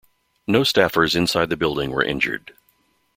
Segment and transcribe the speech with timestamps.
[0.47, 2.55] No staffers inside the building were injured.